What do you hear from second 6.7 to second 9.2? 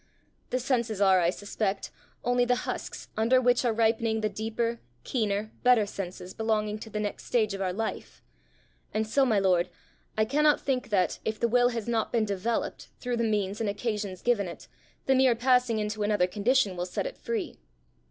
to the next stage of our life; and